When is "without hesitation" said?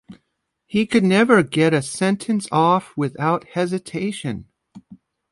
2.97-4.47